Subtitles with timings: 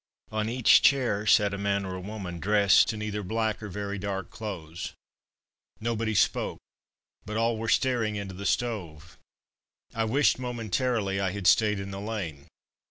[0.31, 3.99] On each chair sat a man or a woman, dressed in either black or very
[3.99, 4.93] dark clothes.
[5.79, 6.57] Nobody spoke,
[7.23, 9.19] but all were staring into the stove.
[9.93, 12.47] I wished, momentarily, I had stayed in the lane.